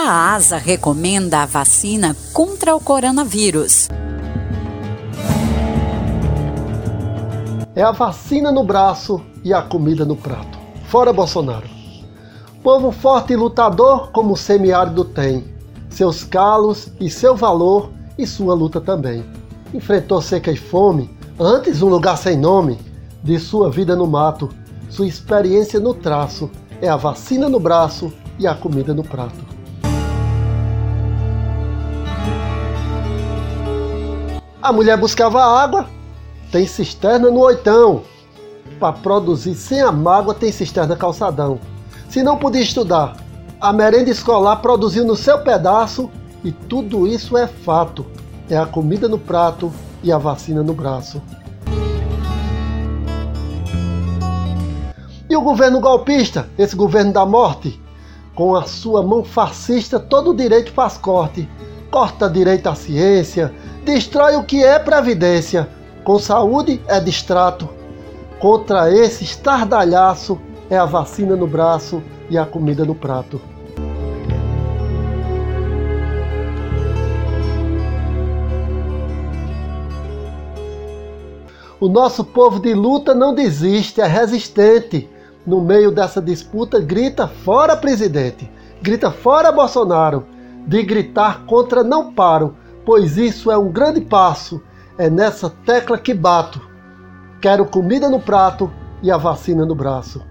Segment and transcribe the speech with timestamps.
[0.00, 3.88] A ASA recomenda a vacina contra o coronavírus.
[7.74, 10.56] É a vacina no braço e a comida no prato.
[10.84, 11.66] Fora Bolsonaro.
[12.62, 15.44] Povo forte e lutador como o semiárido tem.
[15.90, 19.24] Seus calos e seu valor e sua luta também.
[19.74, 21.10] Enfrentou seca e fome,
[21.40, 22.78] antes um lugar sem nome,
[23.20, 24.48] de sua vida no mato,
[24.88, 26.48] sua experiência no traço,
[26.80, 29.57] é a vacina no braço e a comida no prato.
[34.60, 35.88] A mulher buscava água,
[36.50, 38.02] tem cisterna no oitão.
[38.80, 41.60] Para produzir sem a mágoa, tem cisterna calçadão.
[42.08, 43.16] Se não podia estudar,
[43.60, 46.10] a merenda escolar produziu no seu pedaço
[46.42, 48.04] e tudo isso é fato.
[48.50, 51.22] É a comida no prato e a vacina no braço.
[55.30, 57.80] E o governo golpista, esse governo da morte,
[58.34, 61.48] com a sua mão fascista, todo direito faz corte.
[61.90, 63.52] Corta direito à ciência,
[63.84, 65.68] destrói o que é previdência.
[66.04, 67.68] Com saúde é distrato.
[68.38, 73.40] Contra esse estardalhaço é a vacina no braço e a comida no prato.
[81.80, 85.08] O nosso povo de luta não desiste, é resistente
[85.46, 88.50] no meio dessa disputa, grita fora presidente,
[88.82, 90.26] grita fora Bolsonaro,
[90.68, 94.62] de gritar contra não paro, pois isso é um grande passo,
[94.96, 96.60] é nessa tecla que bato.
[97.40, 98.70] Quero comida no prato
[99.02, 100.22] e a vacina no braço.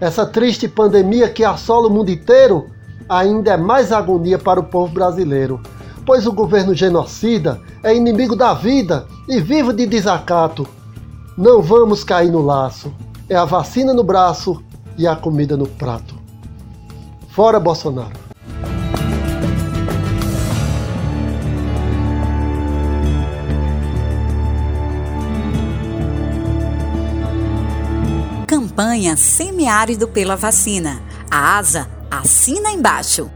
[0.00, 2.66] Essa triste pandemia que assola o mundo inteiro
[3.08, 5.60] ainda é mais agonia para o povo brasileiro
[6.10, 10.66] pois o governo genocida é inimigo da vida e vive de desacato.
[11.38, 12.92] Não vamos cair no laço.
[13.28, 14.60] É a vacina no braço
[14.96, 16.14] e a comida no prato.
[17.28, 18.18] Fora Bolsonaro.
[28.46, 31.00] Campanha Semiárido pela Vacina.
[31.30, 33.30] A ASA assina embaixo.